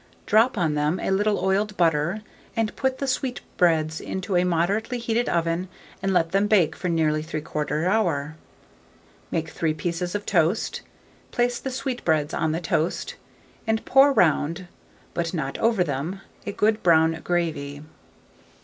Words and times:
Drop 0.25 0.57
on 0.57 0.73
them 0.73 0.99
a 0.99 1.11
little 1.11 1.37
oiled 1.45 1.77
butter, 1.77 2.23
and 2.55 2.75
put 2.75 2.97
the 2.97 3.05
sweetbreads 3.05 4.01
into 4.01 4.35
a 4.35 4.43
moderately 4.43 4.97
heated 4.97 5.29
oven, 5.29 5.69
and 6.01 6.11
let 6.11 6.31
them 6.31 6.47
bake 6.47 6.75
for 6.75 6.89
nearly 6.89 7.21
3/4 7.23 7.85
hour. 7.85 8.35
Make 9.29 9.49
3 9.51 9.75
pieces 9.75 10.15
of 10.15 10.25
toast; 10.25 10.81
place 11.29 11.59
the 11.59 11.69
sweetbreads 11.69 12.33
on 12.33 12.51
the 12.51 12.59
toast, 12.61 13.13
and 13.67 13.85
pour 13.85 14.11
round, 14.11 14.67
but 15.13 15.35
not 15.35 15.59
over 15.59 15.83
them, 15.83 16.21
a 16.47 16.51
good 16.51 16.81
brown 16.81 17.21
gravy. 17.23 17.83